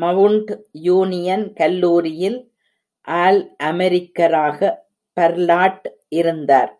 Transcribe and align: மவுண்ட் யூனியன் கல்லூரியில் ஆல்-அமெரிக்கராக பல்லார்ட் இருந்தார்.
மவுண்ட் 0.00 0.50
யூனியன் 0.86 1.52
கல்லூரியில் 1.52 2.36
ஆல்-அமெரிக்கராக 3.08 4.58
பல்லார்ட் 5.16 5.88
இருந்தார். 6.12 6.72